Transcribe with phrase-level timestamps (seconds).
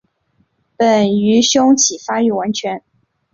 [0.77, 2.83] 本鱼胸鳍发育完全。